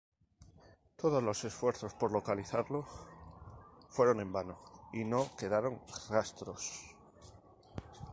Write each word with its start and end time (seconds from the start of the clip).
Todos 0.95 1.21
los 1.21 1.43
esfuerzos 1.43 1.93
por 1.93 2.11
localizarlo 2.11 2.87
fueron 3.87 4.19
en 4.19 4.33
vano 4.33 4.57
y 4.93 5.03
no 5.03 5.29
quedaron 5.37 5.79
rastros. 6.09 6.95